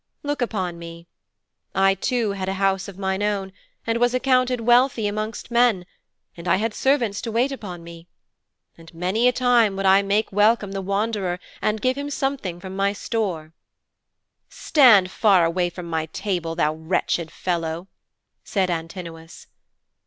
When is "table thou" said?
16.07-16.73